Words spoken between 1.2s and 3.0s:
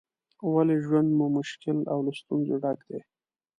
مشکل او له ستونزو ډک دی؟